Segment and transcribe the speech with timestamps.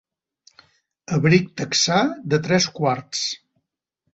[1.17, 1.99] Abric texà
[2.35, 3.25] de tres quarts.